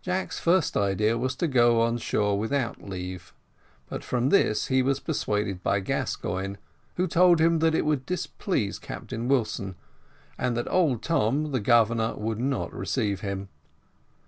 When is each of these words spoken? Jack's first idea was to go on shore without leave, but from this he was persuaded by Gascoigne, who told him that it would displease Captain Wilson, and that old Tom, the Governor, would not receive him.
Jack's 0.00 0.38
first 0.38 0.76
idea 0.76 1.18
was 1.18 1.34
to 1.34 1.48
go 1.48 1.80
on 1.80 1.98
shore 1.98 2.38
without 2.38 2.88
leave, 2.88 3.34
but 3.88 4.04
from 4.04 4.28
this 4.28 4.68
he 4.68 4.80
was 4.80 5.00
persuaded 5.00 5.60
by 5.64 5.80
Gascoigne, 5.80 6.54
who 6.94 7.08
told 7.08 7.40
him 7.40 7.58
that 7.58 7.74
it 7.74 7.84
would 7.84 8.06
displease 8.06 8.78
Captain 8.78 9.26
Wilson, 9.26 9.74
and 10.38 10.56
that 10.56 10.70
old 10.70 11.02
Tom, 11.02 11.50
the 11.50 11.58
Governor, 11.58 12.14
would 12.14 12.38
not 12.38 12.72
receive 12.72 13.22
him. 13.22 13.48